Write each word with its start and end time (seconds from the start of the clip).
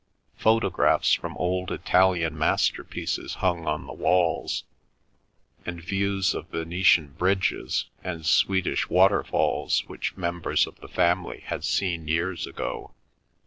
Photographs 0.35 1.13
from 1.13 1.37
old 1.37 1.71
Italian 1.71 2.35
masterpieces 2.35 3.35
hung 3.35 3.67
on 3.67 3.85
the 3.85 3.93
walls, 3.93 4.63
and 5.63 5.79
views 5.79 6.33
of 6.33 6.47
Venetian 6.47 7.09
bridges 7.19 7.85
and 8.03 8.25
Swedish 8.25 8.89
waterfalls 8.89 9.83
which 9.85 10.17
members 10.17 10.65
of 10.65 10.79
the 10.79 10.87
family 10.89 11.41
had 11.41 11.63
seen 11.63 12.07
years 12.07 12.47
ago. 12.47 12.95